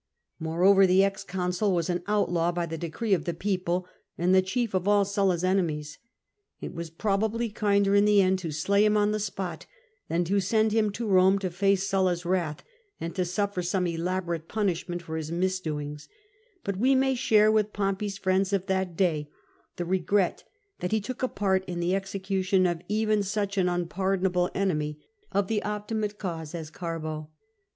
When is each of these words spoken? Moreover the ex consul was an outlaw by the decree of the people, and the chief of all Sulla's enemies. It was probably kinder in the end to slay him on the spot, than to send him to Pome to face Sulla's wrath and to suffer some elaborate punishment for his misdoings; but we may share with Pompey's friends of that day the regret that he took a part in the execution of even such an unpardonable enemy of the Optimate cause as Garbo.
Moreover 0.39 0.87
the 0.87 1.03
ex 1.03 1.23
consul 1.23 1.75
was 1.75 1.87
an 1.87 2.01
outlaw 2.07 2.51
by 2.51 2.65
the 2.65 2.75
decree 2.75 3.13
of 3.13 3.25
the 3.25 3.35
people, 3.35 3.85
and 4.17 4.33
the 4.33 4.41
chief 4.41 4.73
of 4.73 4.87
all 4.87 5.05
Sulla's 5.05 5.43
enemies. 5.43 5.99
It 6.59 6.73
was 6.73 6.89
probably 6.89 7.49
kinder 7.49 7.93
in 7.93 8.05
the 8.05 8.19
end 8.19 8.39
to 8.39 8.49
slay 8.49 8.83
him 8.83 8.97
on 8.97 9.11
the 9.11 9.19
spot, 9.19 9.67
than 10.07 10.23
to 10.23 10.39
send 10.39 10.71
him 10.71 10.91
to 10.93 11.07
Pome 11.07 11.37
to 11.37 11.51
face 11.51 11.87
Sulla's 11.87 12.25
wrath 12.25 12.63
and 12.99 13.13
to 13.13 13.23
suffer 13.23 13.61
some 13.61 13.85
elaborate 13.85 14.47
punishment 14.47 15.03
for 15.03 15.17
his 15.17 15.31
misdoings; 15.31 16.09
but 16.63 16.77
we 16.77 16.95
may 16.95 17.13
share 17.13 17.51
with 17.51 17.71
Pompey's 17.71 18.17
friends 18.17 18.51
of 18.53 18.65
that 18.65 18.97
day 18.97 19.29
the 19.75 19.85
regret 19.85 20.43
that 20.79 20.91
he 20.91 20.99
took 20.99 21.21
a 21.21 21.27
part 21.27 21.63
in 21.65 21.79
the 21.79 21.93
execution 21.93 22.65
of 22.65 22.81
even 22.87 23.21
such 23.21 23.55
an 23.55 23.69
unpardonable 23.69 24.49
enemy 24.55 24.97
of 25.31 25.47
the 25.47 25.61
Optimate 25.63 26.17
cause 26.17 26.55
as 26.55 26.71
Garbo. 26.71 27.27